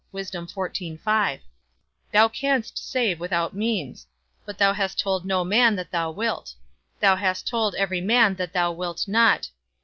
Thou 2.11 2.27
canst 2.33 2.75
save 2.91 3.19
without 3.19 3.53
means, 3.53 4.07
but 4.47 4.57
thou 4.57 4.73
hast 4.73 4.97
told 4.97 5.25
no 5.25 5.43
man 5.43 5.75
that 5.75 5.91
thou 5.91 6.09
wilt; 6.09 6.55
thou 6.99 7.15
hast 7.15 7.47
told 7.47 7.75
every 7.75 8.01
man 8.01 8.33
that 8.33 8.51
thou 8.53 8.71
wilt 8.71 9.07
not. 9.07 9.49